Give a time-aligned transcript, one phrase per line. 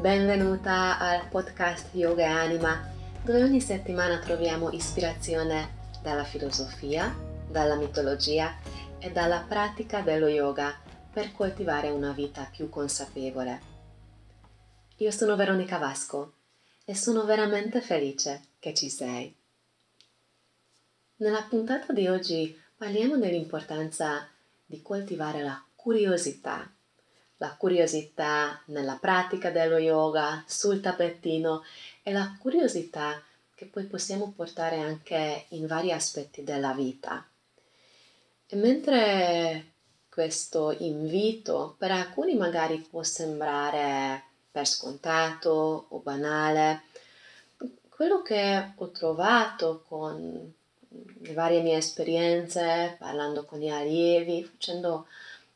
[0.00, 2.90] benvenuta al podcast Yoga e Anima,
[3.22, 7.14] dove ogni settimana troviamo ispirazione dalla filosofia,
[7.46, 8.56] dalla mitologia
[8.98, 10.74] e dalla pratica dello yoga
[11.12, 13.60] per coltivare una vita più consapevole.
[14.96, 16.32] Io sono Veronica Vasco
[16.86, 19.36] e sono veramente felice che ci sei.
[21.16, 24.26] Nella puntata di oggi parliamo dell'importanza
[24.64, 26.72] di coltivare la curiosità
[27.40, 31.64] la curiosità nella pratica dello yoga, sul tappetino
[32.02, 33.22] e la curiosità
[33.54, 37.26] che poi possiamo portare anche in vari aspetti della vita.
[38.46, 39.72] E mentre
[40.10, 46.82] questo invito per alcuni magari può sembrare per scontato o banale,
[47.88, 50.52] quello che ho trovato con
[51.20, 55.06] le varie mie esperienze, parlando con gli allievi, facendo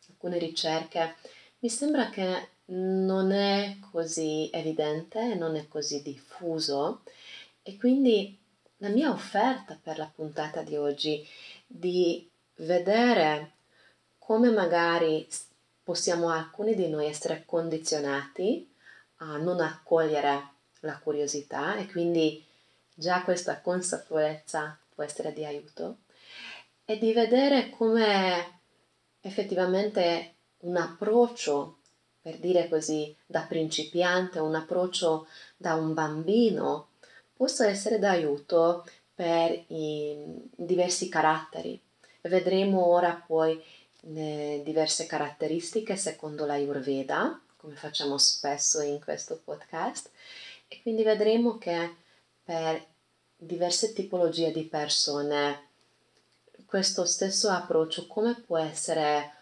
[0.08, 1.16] alcune ricerche,
[1.64, 7.00] mi sembra che non è così evidente, non è così diffuso
[7.62, 8.38] e quindi
[8.78, 11.26] la mia offerta per la puntata di oggi
[11.66, 13.52] di vedere
[14.18, 15.26] come magari
[15.82, 18.70] possiamo alcuni di noi essere condizionati
[19.16, 20.48] a non accogliere
[20.80, 22.44] la curiosità e quindi
[22.92, 26.00] già questa consapevolezza può essere di aiuto
[26.84, 28.60] e di vedere come
[29.22, 30.33] effettivamente
[30.64, 31.78] un approccio,
[32.20, 36.88] per dire così, da principiante, un approccio da un bambino,
[37.34, 40.16] possa essere d'aiuto per i
[40.54, 41.80] diversi caratteri.
[42.22, 43.62] Vedremo ora poi
[44.06, 50.10] le diverse caratteristiche secondo la Ayurveda, come facciamo spesso in questo podcast,
[50.68, 51.94] e quindi vedremo che
[52.42, 52.84] per
[53.36, 55.68] diverse tipologie di persone
[56.66, 59.32] questo stesso approccio come può essere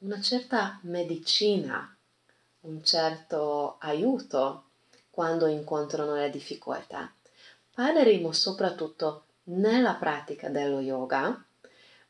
[0.00, 1.94] una certa medicina,
[2.60, 4.64] un certo aiuto
[5.10, 7.12] quando incontrano le difficoltà.
[7.74, 11.44] Parleremo soprattutto nella pratica dello yoga,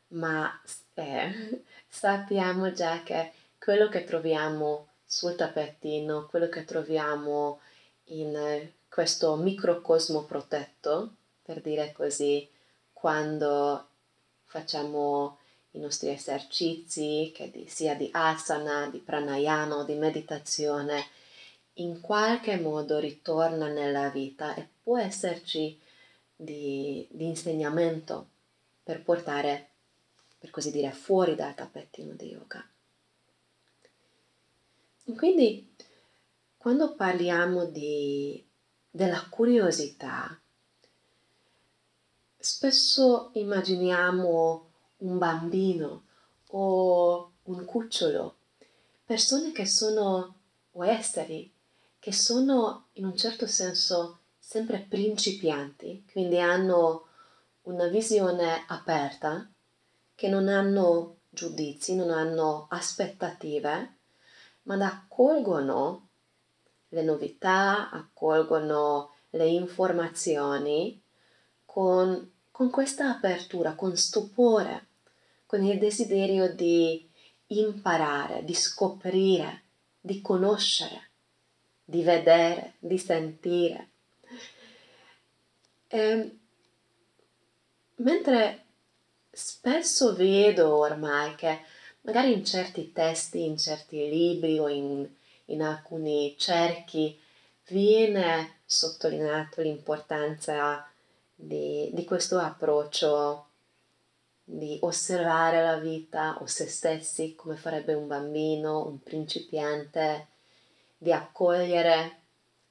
[0.09, 0.61] ma
[0.93, 7.59] eh, sappiamo già che quello che troviamo sul tappetino, quello che troviamo
[8.05, 12.49] in questo microcosmo protetto, per dire così,
[12.93, 13.87] quando
[14.45, 15.39] facciamo
[15.71, 21.05] i nostri esercizi, che di, sia di asana, di pranayama o di meditazione,
[21.75, 25.79] in qualche modo ritorna nella vita e può esserci
[26.35, 28.27] di, di insegnamento
[28.83, 29.69] per portare,
[30.37, 32.65] per così dire, fuori dal tappettino di yoga.
[35.15, 35.73] Quindi,
[36.57, 38.43] quando parliamo di,
[38.89, 40.39] della curiosità,
[42.37, 44.70] spesso immaginiamo
[45.01, 46.03] un bambino
[46.47, 48.35] o un cucciolo,
[49.05, 50.35] persone che sono
[50.71, 51.51] o esseri
[51.99, 57.05] che sono in un certo senso sempre principianti, quindi hanno
[57.63, 59.47] una visione aperta,
[60.15, 63.97] che non hanno giudizi, non hanno aspettative,
[64.63, 66.07] ma accolgono
[66.89, 70.99] le novità, accolgono le informazioni
[71.65, 74.87] con, con questa apertura, con stupore
[75.51, 77.05] con il desiderio di
[77.47, 79.63] imparare, di scoprire,
[79.99, 81.09] di conoscere,
[81.83, 83.89] di vedere, di sentire.
[85.87, 86.39] E, ehm,
[87.95, 88.63] mentre
[89.29, 91.59] spesso vedo ormai che
[92.03, 95.05] magari in certi testi, in certi libri o in,
[95.47, 97.19] in alcuni cerchi
[97.67, 100.89] viene sottolineato l'importanza
[101.35, 103.47] di, di questo approccio
[104.53, 110.27] di osservare la vita o se stessi come farebbe un bambino, un principiante,
[110.97, 112.19] di accogliere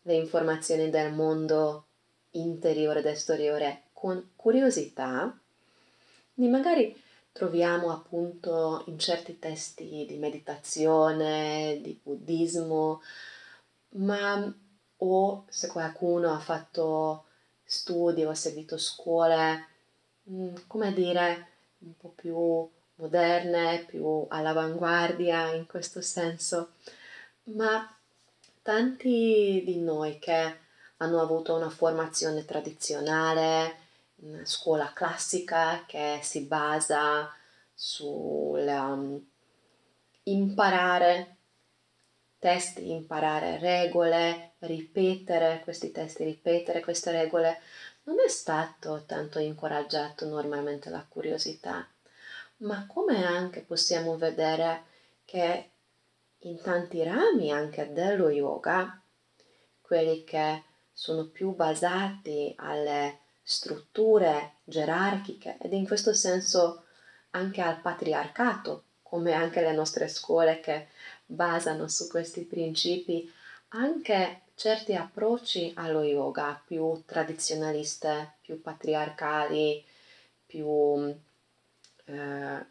[0.02, 1.86] le informazioni del mondo
[2.32, 5.34] interiore ed esteriore con curiosità,
[6.34, 6.94] di magari
[7.32, 13.00] troviamo appunto in certi testi di meditazione, di buddismo,
[13.92, 14.54] ma
[14.98, 17.24] o se qualcuno ha fatto
[17.64, 19.66] studi o ha seguito scuole,
[20.28, 21.48] mm, come dire,
[21.80, 26.72] un po' più moderne, più all'avanguardia in questo senso,
[27.44, 27.94] ma
[28.62, 30.56] tanti di noi che
[30.98, 33.76] hanno avuto una formazione tradizionale,
[34.16, 37.32] una scuola classica che si basa
[37.72, 39.26] sul um,
[40.24, 41.36] imparare
[42.38, 47.60] testi, imparare regole, ripetere questi testi, ripetere queste regole,
[48.10, 51.88] non è stato tanto incoraggiato normalmente la curiosità,
[52.58, 54.82] ma come anche possiamo vedere
[55.24, 55.70] che
[56.38, 59.00] in tanti rami anche dello yoga
[59.80, 66.86] quelli che sono più basati alle strutture gerarchiche ed in questo senso
[67.30, 70.88] anche al patriarcato, come anche le nostre scuole che
[71.24, 73.32] basano su questi principi,
[73.68, 79.82] anche certi approcci allo yoga più tradizionaliste, più patriarcali,
[80.44, 81.16] più
[82.04, 82.66] eh,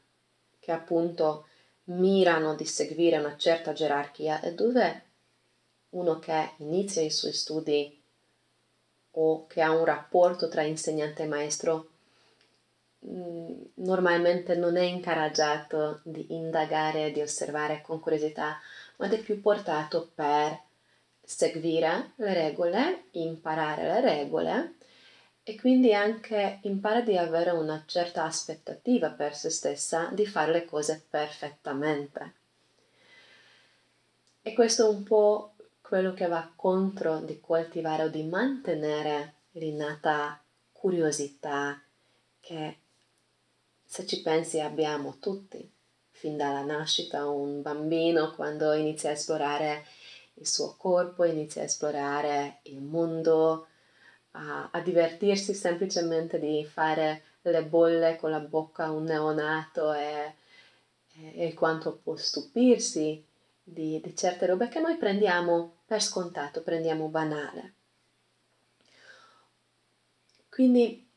[0.59, 1.47] che appunto
[1.86, 5.03] mirano di seguire una certa gerarchia e dove
[5.89, 8.00] uno che inizia i suoi studi
[9.13, 11.89] o che ha un rapporto tra insegnante e maestro
[13.03, 18.59] mm, normalmente non è incoraggiato di indagare, di osservare con curiosità,
[18.97, 20.68] ma è più portato per
[21.31, 24.74] seguire le regole, imparare le regole
[25.44, 30.66] e quindi anche impara di avere una certa aspettativa per se stessa di fare le
[30.66, 32.34] cose perfettamente.
[34.42, 40.42] E questo è un po' quello che va contro di coltivare o di mantenere l'innata
[40.72, 41.80] curiosità
[42.40, 42.78] che
[43.86, 45.72] se ci pensi abbiamo tutti,
[46.10, 49.86] fin dalla nascita un bambino quando inizia a esplorare
[50.39, 53.68] il suo corpo, inizia a esplorare il mondo,
[54.31, 60.36] a, a divertirsi semplicemente di fare le bolle con la bocca a un neonato e,
[61.13, 63.24] e, e quanto può stupirsi
[63.63, 67.74] di, di certe robe che noi prendiamo per scontato, prendiamo banale.
[70.50, 71.07] Quindi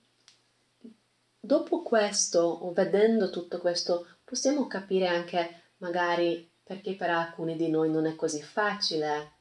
[1.39, 7.91] dopo questo, o vedendo tutto questo, possiamo capire anche magari perché per alcuni di noi
[7.91, 9.33] non è così facile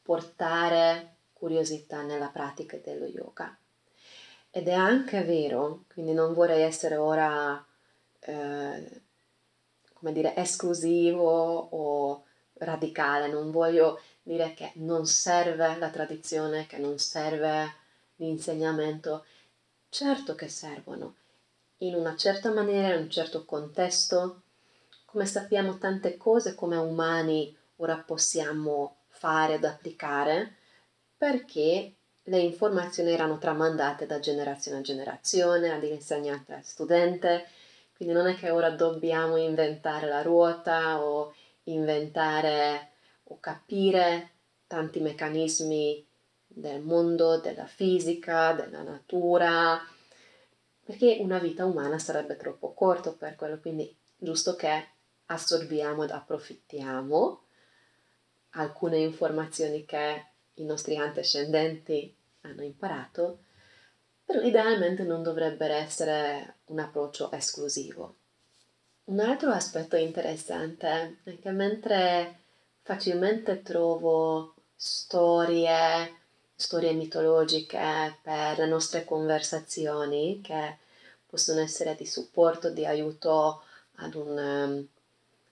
[0.00, 3.54] portare curiosità nella pratica dello yoga.
[4.48, 7.62] Ed è anche vero, quindi non vorrei essere ora
[8.20, 9.02] eh,
[9.92, 12.24] come dire, esclusivo o
[12.54, 17.74] radicale, non voglio dire che non serve la tradizione, che non serve
[18.16, 19.26] l'insegnamento.
[19.90, 21.16] Certo che servono,
[21.78, 24.40] in una certa maniera, in un certo contesto,
[25.16, 30.56] come sappiamo tante cose come umani ora possiamo fare ed applicare
[31.16, 37.46] perché le informazioni erano tramandate da generazione a generazione, ad insegnante a studente,
[37.96, 41.32] quindi non è che ora dobbiamo inventare la ruota o
[41.64, 42.90] inventare
[43.24, 44.32] o capire
[44.66, 46.06] tanti meccanismi
[46.46, 49.80] del mondo, della fisica, della natura,
[50.84, 54.94] perché una vita umana sarebbe troppo corto per quello, quindi giusto che
[55.26, 57.42] assorbiamo ed approfittiamo
[58.50, 63.40] alcune informazioni che i nostri antecedenti hanno imparato
[64.26, 68.16] però idealmente non dovrebbe essere un approccio esclusivo.
[69.04, 72.40] Un altro aspetto interessante è che mentre
[72.82, 76.12] facilmente trovo storie,
[76.56, 80.78] storie mitologiche per le nostre conversazioni che
[81.24, 83.62] possono essere di supporto, di aiuto
[83.98, 84.84] ad un,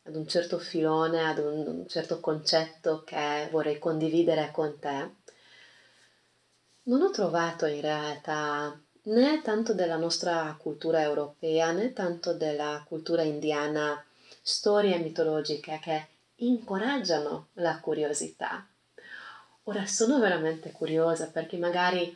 [0.05, 5.11] ad un certo filone, ad un, un certo concetto che vorrei condividere con te,
[6.85, 13.23] non ho trovato in realtà né tanto della nostra cultura europea né tanto della cultura
[13.23, 14.03] indiana
[14.43, 18.67] storie mitologiche che incoraggiano la curiosità.
[19.65, 22.15] Ora sono veramente curiosa perché magari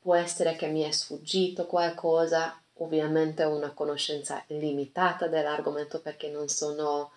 [0.00, 6.48] può essere che mi è sfuggito qualcosa, ovviamente ho una conoscenza limitata dell'argomento perché non
[6.48, 7.12] sono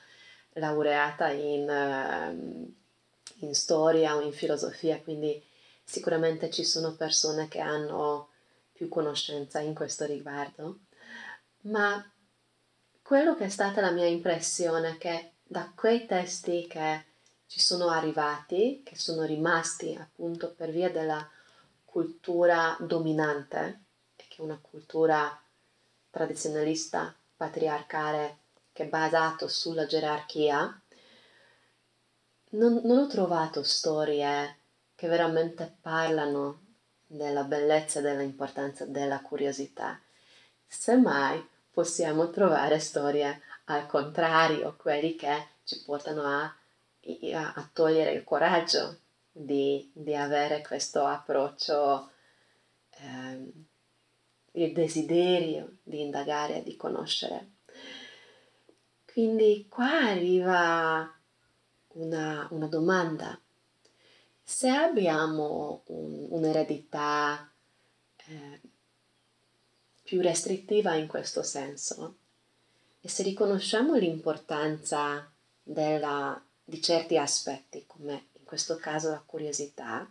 [0.54, 2.74] laureata in, ehm,
[3.40, 5.50] in storia o in filosofia, quindi
[5.92, 8.30] Sicuramente ci sono persone che hanno
[8.72, 10.80] più conoscenza in questo riguardo,
[11.64, 12.10] ma
[13.02, 17.06] quello che è stata la mia impressione è che da quei testi che
[17.46, 21.30] ci sono arrivati, che sono rimasti appunto per via della
[21.84, 23.82] cultura dominante,
[24.16, 25.38] che è una cultura
[26.12, 28.38] tradizionalista, patriarcale,
[28.72, 30.80] che è basato sulla gerarchia,
[32.52, 34.58] non, non ho trovato storie
[34.96, 36.60] che veramente parlano
[37.08, 40.00] della bellezza e dell'importanza della curiosità.
[40.68, 49.00] Semmai possiamo trovare storie al contrario, quelli che ci portano a, a, togliere il coraggio
[49.32, 52.12] di, di avere questo approccio,
[52.90, 53.52] eh,
[54.54, 57.52] il desiderio di indagare di conoscere.
[59.06, 61.14] Quindi qua arriva
[61.94, 63.40] una, una domanda
[64.52, 67.50] se abbiamo un, un'eredità
[68.26, 68.62] eh,
[70.04, 72.18] più restrittiva in questo senso
[73.00, 75.32] e se riconosciamo l'importanza
[75.64, 80.08] della, di certi aspetti, come in questo caso la curiosità,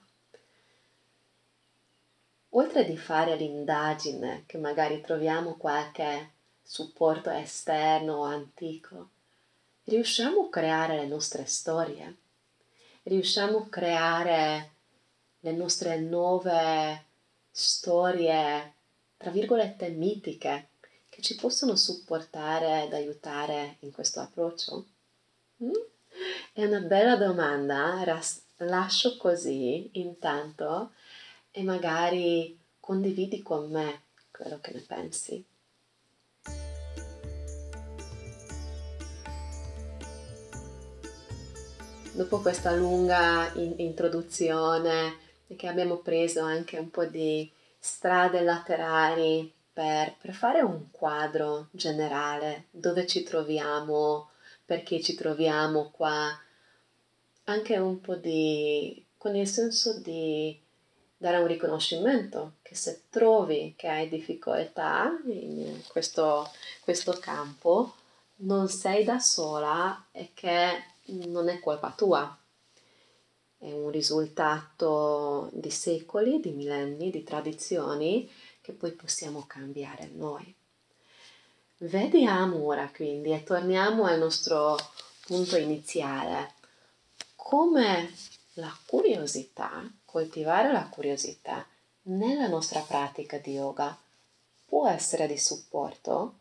[2.51, 9.11] oltre di fare l'indagine, che magari troviamo qualche supporto esterno o antico,
[9.85, 12.17] riusciamo a creare le nostre storie,
[13.05, 14.71] riusciamo a creare
[15.41, 17.05] le nostre nuove
[17.51, 18.75] storie,
[19.17, 20.69] tra virgolette, mitiche,
[21.09, 24.87] che ci possono supportare ed aiutare in questo approccio?
[25.63, 25.73] Mm?
[26.53, 30.93] È una bella domanda, Ras- lascio così intanto
[31.51, 35.45] e magari condividi con me quello che ne pensi.
[42.13, 45.17] Dopo questa lunga in- introduzione
[45.57, 52.67] che abbiamo preso anche un po' di strade laterali per, per fare un quadro generale
[52.71, 54.31] dove ci troviamo,
[54.65, 56.39] perché ci troviamo qua,
[57.45, 60.59] anche un po' di con il senso di
[61.21, 66.51] dare un riconoscimento che se trovi che hai difficoltà in questo,
[66.81, 67.95] questo campo,
[68.37, 72.35] non sei da sola e che non è colpa tua.
[73.59, 78.27] È un risultato di secoli, di millenni, di tradizioni
[78.63, 80.55] che poi possiamo cambiare noi.
[81.77, 84.75] Vediamo ora quindi e torniamo al nostro
[85.27, 86.55] punto iniziale.
[87.37, 88.11] Come
[88.55, 91.65] la curiosità, coltivare la curiosità
[92.03, 93.97] nella nostra pratica di yoga
[94.67, 96.39] può essere di supporto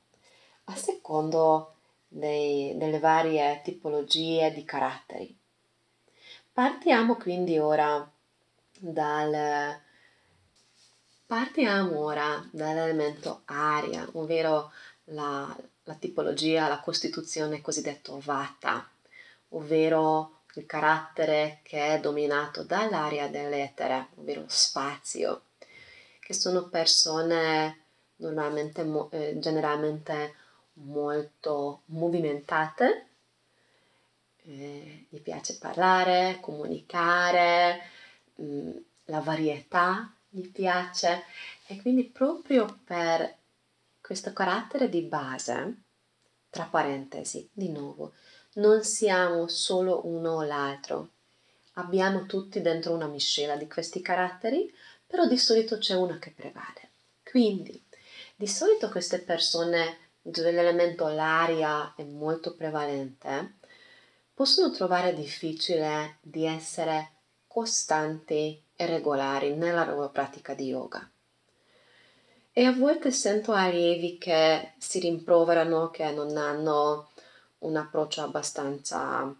[0.66, 1.76] a secondo
[2.08, 5.38] dei, delle varie tipologie di caratteri.
[6.52, 8.12] Partiamo quindi ora
[8.80, 9.80] dal
[11.28, 14.72] partiamo ora dall'elemento aria, ovvero
[15.06, 18.90] la, la tipologia, la costituzione cosiddetto vata,
[19.50, 25.44] ovvero il carattere che è dominato dall'aria dell'etere, ovvero spazio,
[26.20, 27.86] che sono persone
[28.18, 30.36] normalmente, eh, generalmente
[30.74, 33.08] molto movimentate,
[34.44, 37.82] eh, gli piace parlare, comunicare,
[38.36, 38.72] mh, mm,
[39.06, 41.24] la varietà gli piace
[41.66, 43.38] e quindi proprio per
[44.02, 45.76] questo carattere di base,
[46.50, 48.14] tra parentesi, di nuovo,
[48.54, 51.10] non siamo solo uno o l'altro,
[51.74, 54.74] abbiamo tutti dentro una miscela di questi caratteri,
[55.06, 56.90] però di solito c'è una che prevale.
[57.24, 57.82] Quindi,
[58.36, 63.56] di solito queste persone dove l'elemento l'aria è molto prevalente,
[64.34, 67.12] possono trovare difficile di essere
[67.48, 71.10] costanti e regolari nella loro pratica di yoga.
[72.52, 77.09] E a volte sento allievi che si rimproverano che non hanno
[77.60, 79.34] un approccio abbastanza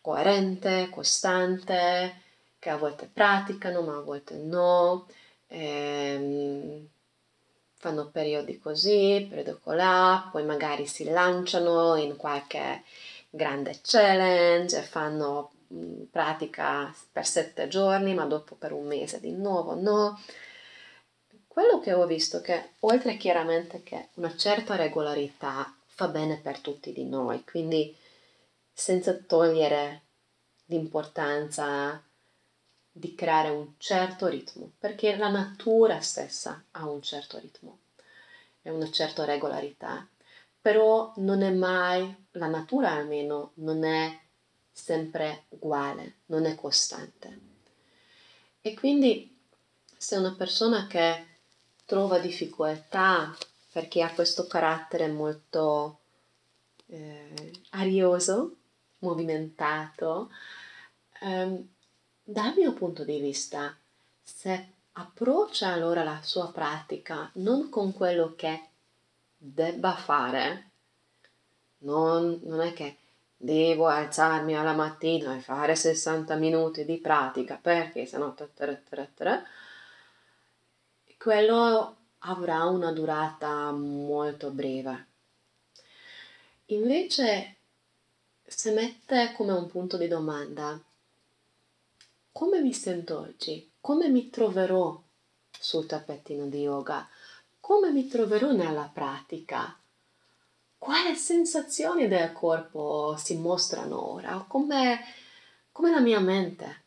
[0.00, 2.22] coerente, costante,
[2.58, 5.06] che a volte praticano ma a volte no,
[5.48, 6.88] ehm,
[7.74, 12.82] fanno periodi così, periodi colà, poi magari si lanciano in qualche
[13.30, 15.50] grande challenge fanno
[16.10, 20.20] pratica per sette giorni ma dopo per un mese di nuovo no.
[21.46, 26.58] Quello che ho visto è che oltre chiaramente che una certa regolarità fa bene per
[26.58, 27.96] tutti di noi, quindi
[28.70, 30.02] senza togliere
[30.66, 32.04] l'importanza
[32.92, 37.78] di creare un certo ritmo, perché la natura stessa ha un certo ritmo
[38.60, 40.06] e una certa regolarità,
[40.60, 44.20] però non è mai, la natura almeno, non è
[44.70, 47.40] sempre uguale, non è costante.
[48.60, 49.34] E quindi
[49.96, 51.24] se una persona che
[51.86, 53.34] trova difficoltà
[53.76, 55.98] perché ha questo carattere molto
[56.86, 58.56] eh, arioso,
[59.00, 60.30] movimentato,
[61.20, 61.64] eh,
[62.24, 63.76] dal mio punto di vista,
[64.22, 68.68] se approccia allora la sua pratica non con quello che
[69.36, 70.70] debba fare,
[71.80, 72.96] non, non è che
[73.36, 78.32] devo alzarmi alla mattina e fare 60 minuti di pratica perché sennò
[81.18, 81.95] quello
[82.26, 85.06] avrà una durata molto breve.
[86.66, 87.56] Invece,
[88.44, 90.80] se mette come un punto di domanda,
[92.32, 93.70] come mi sento oggi?
[93.80, 95.00] Come mi troverò
[95.50, 97.08] sul tappetino di yoga?
[97.60, 99.78] Come mi troverò nella pratica?
[100.76, 104.44] Quali sensazioni del corpo si mostrano ora?
[104.46, 105.00] Come,
[105.72, 106.82] come la mia mente?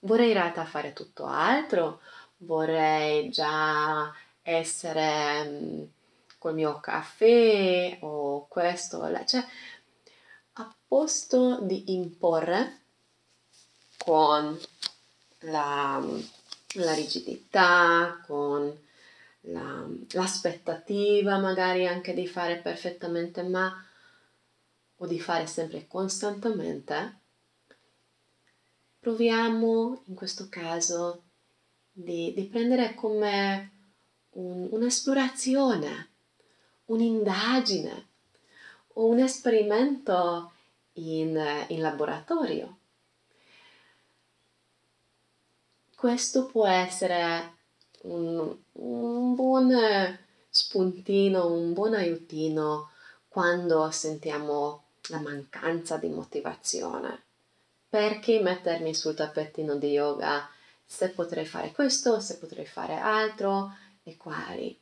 [0.00, 2.00] Vorrei in realtà fare tutto altro?
[2.38, 4.12] Vorrei già
[4.58, 5.88] essere um,
[6.38, 9.44] col mio caffè o questo, cioè
[10.54, 12.78] a posto di imporre,
[13.98, 14.58] con
[15.40, 16.02] la,
[16.74, 18.78] la rigidità, con
[19.42, 23.84] la, l'aspettativa magari anche di fare perfettamente, ma
[24.96, 27.18] o di fare sempre costantemente,
[28.98, 31.22] proviamo in questo caso
[31.90, 33.79] di, di prendere come
[34.32, 36.08] un, un'esplorazione,
[36.86, 38.08] un'indagine
[38.94, 40.52] o un esperimento
[40.94, 42.76] in, in laboratorio.
[45.94, 47.58] Questo può essere
[48.02, 50.18] un, un buon
[50.48, 52.90] spuntino, un buon aiutino
[53.28, 57.22] quando sentiamo la mancanza di motivazione.
[57.88, 60.48] Perché mettermi sul tappetino di yoga
[60.86, 63.72] se potrei fare questo, se potrei fare altro
[64.02, 64.78] e quali?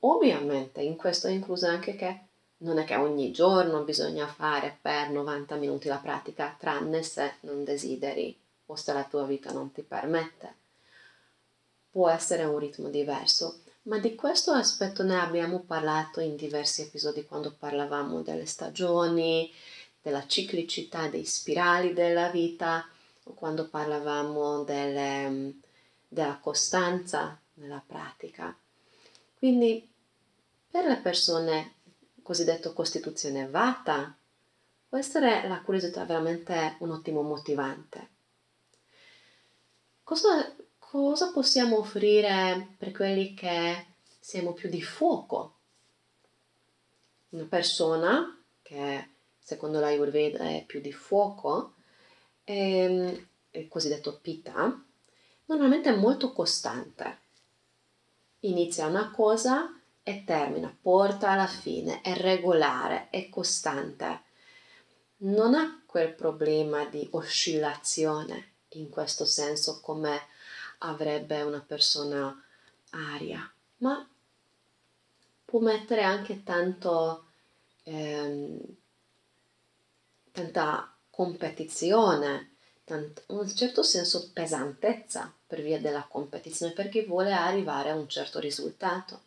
[0.00, 2.20] Ovviamente in questo è incluso anche che
[2.58, 7.64] non è che ogni giorno bisogna fare per 90 minuti la pratica, tranne se non
[7.64, 10.54] desideri o se la tua vita non ti permette.
[11.90, 17.24] Può essere un ritmo diverso, ma di questo aspetto ne abbiamo parlato in diversi episodi
[17.24, 19.52] quando parlavamo delle stagioni,
[20.00, 22.88] della ciclicità dei spirali della vita
[23.24, 25.54] o quando parlavamo delle,
[26.08, 28.56] della costanza nella pratica.
[29.38, 29.88] Quindi
[30.70, 31.74] per le persone
[32.22, 34.16] cosiddetto costituzione vata
[34.88, 38.10] può essere la curiosità veramente un ottimo motivante.
[40.02, 40.54] Cosa
[40.92, 43.86] cosa possiamo offrire per quelli che
[44.20, 45.54] siamo più di fuoco?
[47.30, 51.76] Una persona che secondo l'Ayurveda è più di fuoco,
[52.44, 54.84] è, ehm, il cosiddetto Pitta,
[55.46, 57.20] normalmente è molto costante.
[58.44, 64.22] Inizia una cosa e termina, porta alla fine, è regolare, è costante.
[65.18, 70.20] Non ha quel problema di oscillazione in questo senso come
[70.78, 72.36] avrebbe una persona
[72.90, 74.08] aria, ma
[75.44, 77.26] può mettere anche tanto,
[77.84, 78.58] ehm,
[80.32, 82.51] tanta competizione,
[82.94, 89.22] un certo senso pesantezza per via della competizione, perché vuole arrivare a un certo risultato.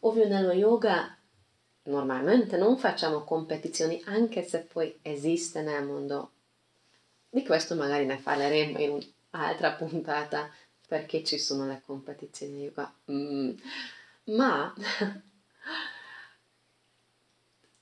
[0.00, 1.16] Ovvio nello yoga
[1.84, 6.32] normalmente non facciamo competizioni, anche se poi esiste nel mondo.
[7.28, 10.50] Di questo magari ne parleremo in altra puntata
[10.86, 12.92] perché ci sono le competizioni yoga.
[13.10, 13.52] Mm.
[14.24, 14.74] Ma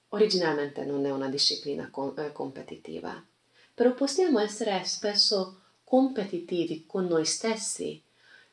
[0.08, 3.24] originalmente non è una disciplina eh, competitiva,
[3.78, 8.02] però possiamo essere spesso competitivi con noi stessi,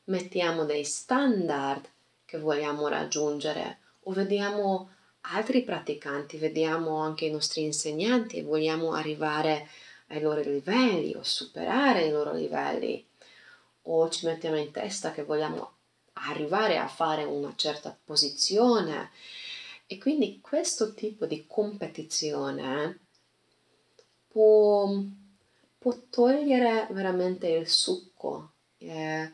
[0.03, 1.83] mettiamo dei standard
[2.25, 9.67] che vogliamo raggiungere o vediamo altri praticanti, vediamo anche i nostri insegnanti e vogliamo arrivare
[10.09, 13.03] ai loro livelli o superare i loro livelli.
[13.87, 15.71] O ci mettiamo in testa che vogliamo
[16.29, 19.09] arrivare a fare una certa posizione.
[19.87, 23.04] E quindi questo tipo di competizione
[24.35, 24.93] può,
[25.77, 29.33] può togliere veramente il succo, eh,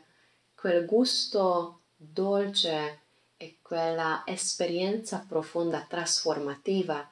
[0.54, 3.00] quel gusto dolce
[3.36, 7.10] e quella esperienza profonda trasformativa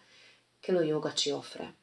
[0.61, 1.75] che lo yoga ci offre.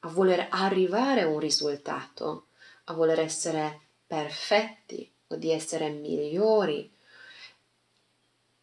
[0.00, 2.48] A voler arrivare a un risultato,
[2.86, 6.92] a voler essere perfetti o di essere migliori,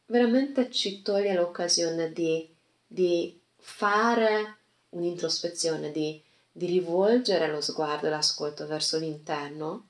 [0.07, 2.53] veramente ci toglie l'occasione di,
[2.85, 4.58] di fare
[4.89, 6.21] un'introspezione, di,
[6.51, 9.89] di rivolgere lo sguardo e l'ascolto verso l'interno,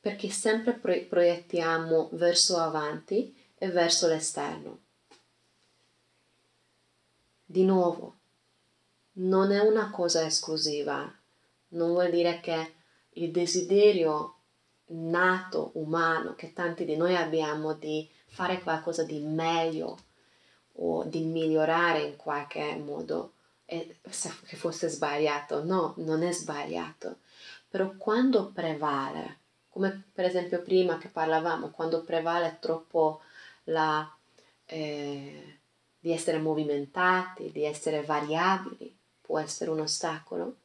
[0.00, 4.80] perché sempre proiettiamo verso avanti e verso l'esterno.
[7.44, 8.16] Di nuovo,
[9.14, 11.14] non è una cosa esclusiva,
[11.68, 12.74] non vuol dire che
[13.10, 14.36] il desiderio
[14.86, 19.98] nato, umano, che tanti di noi abbiamo di fare qualcosa di meglio
[20.76, 23.34] o di migliorare in qualche modo,
[24.46, 25.64] che fosse sbagliato.
[25.64, 27.18] No, non è sbagliato.
[27.68, 29.38] Però quando prevale,
[29.70, 33.22] come per esempio prima che parlavamo, quando prevale troppo
[33.64, 34.10] la,
[34.66, 35.58] eh,
[35.98, 40.56] di essere movimentati, di essere variabili, può essere un ostacolo.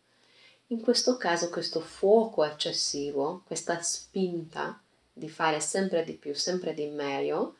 [0.67, 4.77] In questo caso questo fuoco eccessivo, questa spinta
[5.13, 7.55] di fare sempre di più, sempre di meglio,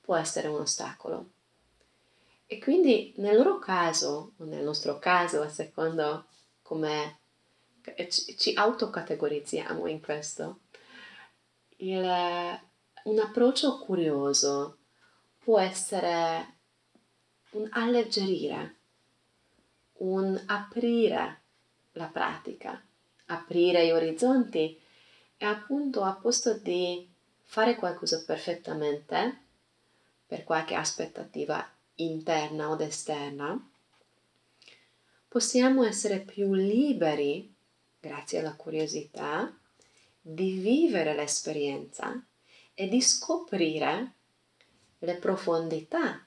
[0.00, 1.30] può essere un ostacolo.
[2.52, 6.26] E quindi nel loro caso, o nel nostro caso, a secondo
[6.62, 7.20] come
[8.08, 10.62] ci, ci autocategorizziamo in questo,
[11.76, 12.02] il,
[13.04, 14.78] un approccio curioso
[15.38, 16.56] può essere
[17.50, 18.78] un alleggerire
[19.98, 21.42] un aprire
[21.92, 22.84] la pratica,
[23.26, 24.76] aprire gli orizzonti
[25.36, 27.08] e appunto a posto di
[27.44, 29.42] fare qualcosa perfettamente
[30.26, 31.64] per qualche aspettativa
[32.04, 33.70] interna o esterna,
[35.28, 37.52] possiamo essere più liberi,
[38.00, 39.56] grazie alla curiosità,
[40.20, 42.22] di vivere l'esperienza
[42.74, 44.12] e di scoprire
[44.98, 46.24] le profondità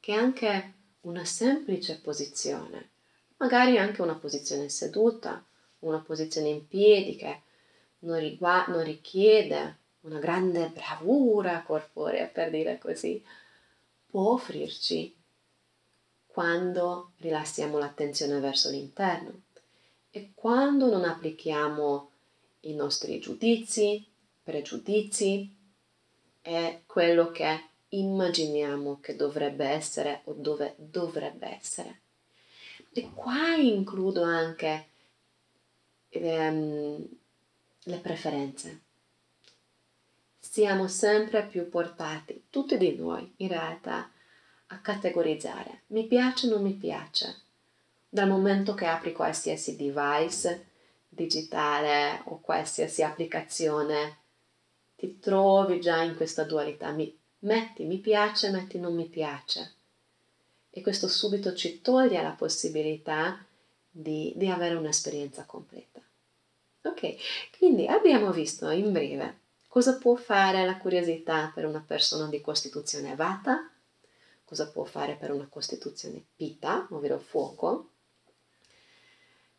[0.00, 2.90] che anche una semplice posizione,
[3.38, 5.44] magari anche una posizione seduta,
[5.80, 7.42] una posizione in piedi che
[8.00, 13.22] non, rigua- non richiede una grande bravura corporea, per dire così,
[14.16, 15.14] può offrirci
[16.26, 19.42] quando rilassiamo l'attenzione verso l'interno
[20.08, 22.10] e quando non applichiamo
[22.60, 24.02] i nostri giudizi,
[24.42, 25.54] pregiudizi
[26.40, 32.00] e quello che immaginiamo che dovrebbe essere o dove dovrebbe essere.
[32.94, 34.86] E qua includo anche
[36.08, 37.06] ehm,
[37.82, 38.80] le preferenze.
[40.56, 44.10] Siamo sempre più portati, tutti di noi in realtà,
[44.68, 45.82] a categorizzare.
[45.88, 47.42] Mi piace o non mi piace.
[48.08, 50.68] Dal momento che apri qualsiasi device
[51.10, 54.16] digitale o qualsiasi applicazione,
[54.96, 56.90] ti trovi già in questa dualità.
[56.90, 59.74] Mi, metti mi piace, metti non mi piace.
[60.70, 63.44] E questo subito ci toglie la possibilità
[63.90, 66.00] di, di avere un'esperienza completa.
[66.84, 67.16] Ok,
[67.58, 69.44] quindi abbiamo visto in breve
[69.76, 73.70] cosa può fare la curiosità per una persona di costituzione vata,
[74.42, 77.90] cosa può fare per una costituzione pita, ovvero fuoco,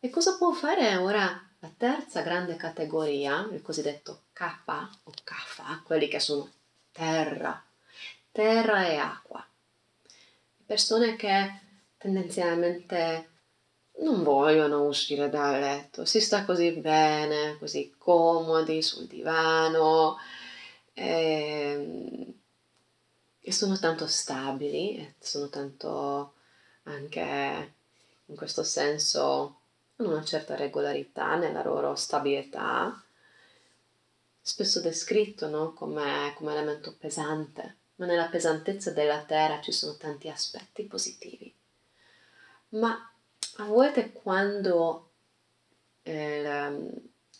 [0.00, 4.42] e cosa può fare ora la terza grande categoria, il cosiddetto K
[5.04, 6.50] o Kapha, quelli che sono
[6.90, 7.64] terra,
[8.32, 9.46] terra e acqua.
[10.66, 11.60] Persone che
[11.96, 13.37] tendenzialmente
[14.00, 20.18] non vogliono uscire dal letto, si sta così bene, così comodi sul divano
[20.92, 22.34] e, ehm,
[23.40, 26.34] e sono tanto stabili, sono tanto
[26.84, 27.72] anche
[28.26, 29.56] in questo senso
[29.96, 33.02] hanno una certa regolarità nella loro stabilità,
[34.40, 35.72] spesso descritto no?
[35.72, 41.52] come, come elemento pesante, ma nella pesantezza della Terra ci sono tanti aspetti positivi.
[42.70, 43.10] Ma
[43.60, 45.10] a volte quando
[46.02, 46.42] eh,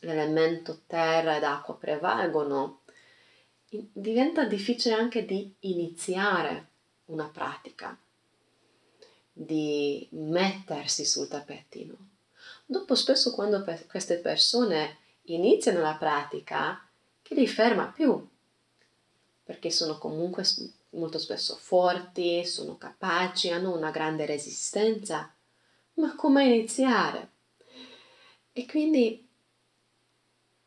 [0.00, 2.80] l'elemento terra ed acqua prevalgono,
[3.68, 6.66] diventa difficile anche di iniziare
[7.06, 7.96] una pratica,
[9.32, 11.94] di mettersi sul tappetino.
[12.66, 16.84] Dopo spesso quando per queste persone iniziano la pratica,
[17.22, 18.26] che li ferma più,
[19.44, 20.44] perché sono comunque
[20.90, 25.32] molto spesso forti, sono capaci, hanno una grande resistenza
[25.98, 27.30] ma come iniziare?
[28.52, 29.26] E quindi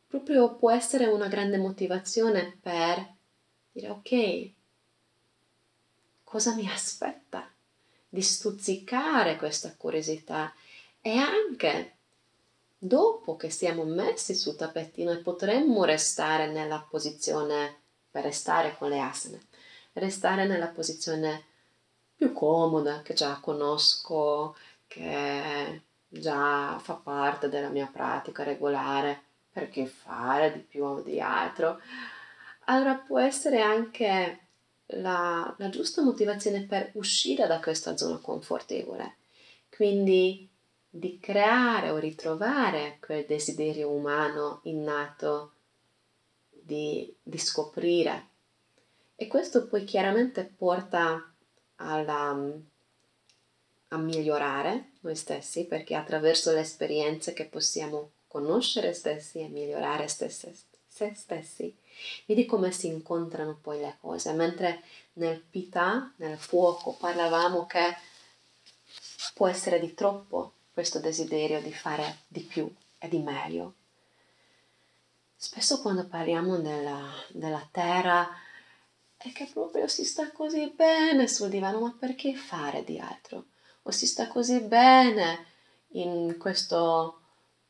[0.08, 3.16] proprio può essere una grande motivazione per
[3.72, 4.52] dire ok,
[6.24, 7.50] cosa mi aspetta?
[8.08, 10.54] Di stuzzicare questa curiosità
[11.00, 11.96] e anche
[12.78, 17.80] dopo che siamo messi sul tappetino e potremmo restare nella posizione
[18.12, 19.46] per restare con le asane,
[19.94, 21.46] restare nella posizione
[22.16, 24.56] più comoda che già conosco,
[24.92, 31.80] che già fa parte della mia pratica regolare, perché fare di più o di altro,
[32.66, 34.40] allora può essere anche
[34.88, 39.16] la, la giusta motivazione per uscire da questa zona confortevole.
[39.74, 40.50] Quindi
[40.90, 45.54] di creare o ritrovare quel desiderio umano innato
[46.50, 48.28] di, di scoprire.
[49.16, 51.32] E questo poi chiaramente porta
[51.76, 52.60] alla,
[53.94, 60.56] a migliorare noi stessi perché attraverso le esperienze che possiamo conoscere stessi e migliorare stesse,
[60.88, 61.76] se stessi,
[62.26, 64.32] vedi come si incontrano poi le cose.
[64.34, 64.82] Mentre
[65.14, 67.96] nel pita, nel fuoco, parlavamo che
[69.34, 73.74] può essere di troppo questo desiderio di fare di più e di meglio.
[75.36, 78.30] Spesso quando parliamo della, della terra
[79.18, 83.46] è che proprio si sta così bene sul divano, ma perché fare di altro?
[83.84, 85.46] O si sta così bene
[85.94, 87.20] in questo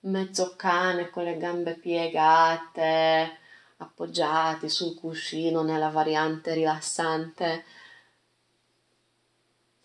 [0.01, 3.37] mezzo cane con le gambe piegate,
[3.77, 7.65] appoggiati sul cuscino nella variante rilassante.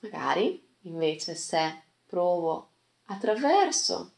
[0.01, 2.71] Magari invece se provo
[3.07, 4.13] attraverso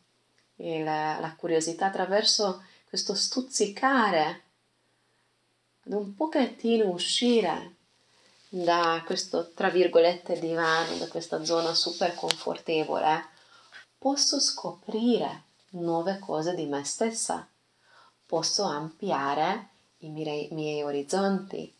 [0.56, 4.42] il, la curiosità, attraverso questo stuzzicare,
[5.84, 7.76] ad un pochettino uscire
[8.48, 13.26] da questo, tra virgolette, divano, da questa zona super confortevole,
[13.98, 17.46] posso scoprire nuove cose di me stessa,
[18.24, 21.74] posso ampliare i miei, miei orizzonti,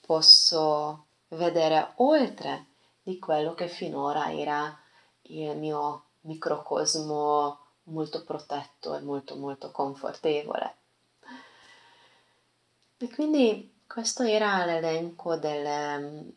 [0.00, 2.66] posso vedere oltre
[3.02, 4.78] di quello che finora era
[5.22, 10.74] il mio microcosmo molto protetto e molto molto confortevole.
[12.98, 16.32] E quindi questo era l'elenco delle,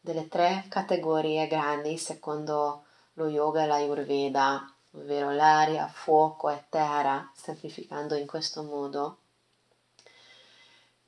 [0.00, 8.14] delle tre categorie grandi secondo lo yoga e l'ayurveda, ovvero l'aria, fuoco e terra, semplificando
[8.14, 9.18] in questo modo.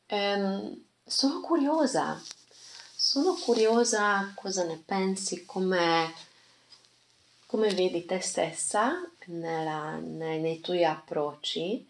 [0.06, 2.20] Ehm, sono curiosa,
[2.94, 6.12] sono curiosa cosa ne pensi, come,
[7.46, 8.92] come vedi te stessa
[9.26, 11.87] nella, nei, nei tuoi approcci,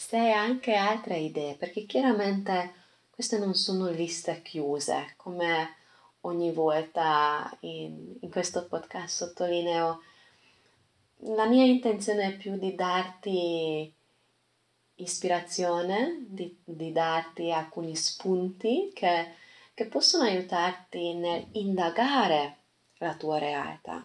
[0.00, 2.72] se hai anche altre idee, perché chiaramente
[3.10, 5.76] queste non sono liste chiuse, come
[6.22, 10.00] ogni volta in, in questo podcast sottolineo,
[11.34, 13.92] la mia intenzione è più di darti
[14.94, 19.34] ispirazione, di, di darti alcuni spunti che,
[19.74, 22.56] che possono aiutarti nel indagare
[22.96, 24.04] la tua realtà.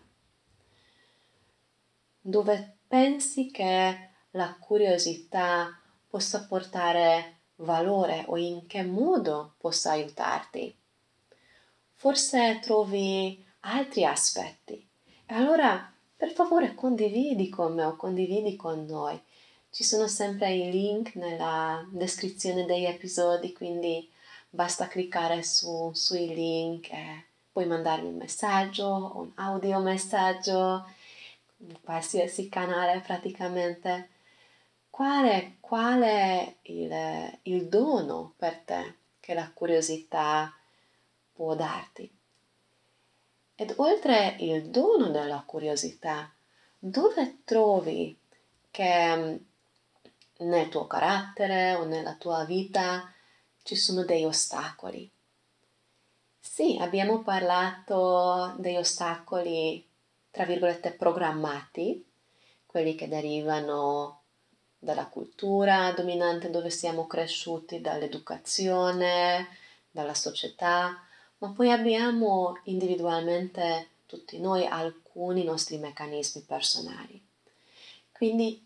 [2.20, 5.80] Dove pensi che la curiosità
[6.16, 10.74] possa portare valore o in che modo possa aiutarti
[11.96, 14.88] forse trovi altri aspetti.
[15.28, 19.22] Allora, per favore, condividi con me o condividi con noi.
[19.70, 24.10] Ci sono sempre i link nella descrizione degli episodi, quindi
[24.50, 30.88] basta cliccare su, sui link e puoi mandarmi un messaggio, un audio messaggio,
[31.84, 34.14] qualsiasi canale praticamente.
[34.96, 40.56] Qual qual è il, il dono per te che la curiosità
[41.34, 42.10] può darti.
[43.56, 46.34] Ed oltre il dono della curiosità,
[46.80, 48.18] dove trovi
[48.72, 49.36] che mm,
[50.48, 53.14] nel tuo carattere o nella tua vita
[53.64, 55.12] ci sono degli ostacoli?
[56.40, 59.86] Sì, abbiamo parlato degli ostacoli,
[60.32, 62.02] tra virgolette, programmati,
[62.66, 64.22] quelli che derivano
[64.86, 69.48] dalla cultura dominante dove siamo cresciuti, dall'educazione,
[69.90, 71.04] dalla società,
[71.40, 77.22] ma poi abbiamo individualmente tutti noi alcuni nostri meccanismi personali.
[78.12, 78.64] Quindi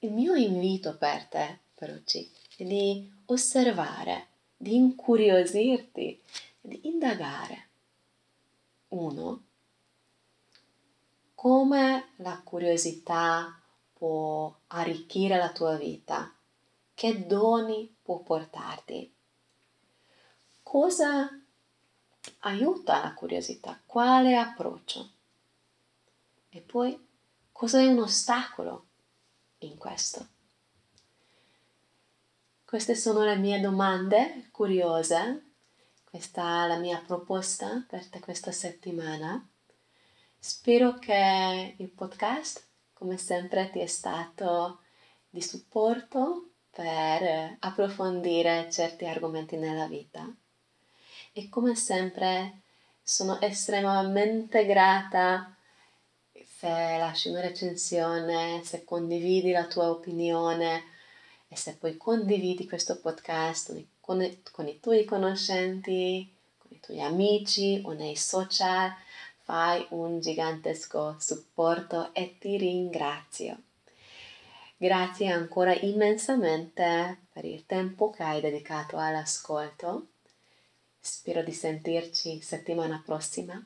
[0.00, 6.20] il mio invito per te, per oggi, è di osservare, di incuriosirti,
[6.60, 7.68] di indagare.
[8.88, 9.42] Uno,
[11.34, 13.61] come la curiosità
[14.02, 16.34] può arricchire la tua vita,
[16.92, 19.14] che doni può portarti,
[20.60, 21.30] cosa
[22.40, 25.08] aiuta la curiosità, quale approccio?
[26.48, 26.98] E poi
[27.52, 28.86] cosa è un ostacolo
[29.58, 30.26] in questo?
[32.64, 35.52] Queste sono le mie domande curiose,
[36.02, 39.48] questa è la mia proposta per questa settimana.
[40.40, 42.70] Spero che il podcast,
[43.02, 44.78] come sempre, ti è stato
[45.28, 50.32] di supporto per approfondire certi argomenti nella vita.
[51.32, 52.60] E come sempre
[53.02, 55.52] sono estremamente grata
[56.32, 60.84] se lasci una recensione, se condividi la tua opinione
[61.48, 67.94] e se poi condividi questo podcast con, i tuoi conoscenti, con i tuoi amici o
[67.94, 68.94] nei social,
[69.42, 73.62] fai un gigantesco supporto e ti ringrazio.
[74.76, 80.08] Grazie ancora immensamente per il tempo che hai dedicato all'ascolto
[81.04, 83.60] Spero di sentirci settimana prossima.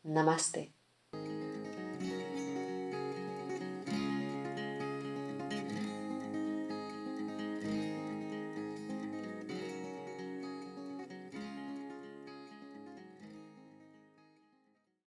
[0.00, 0.72] Namaste.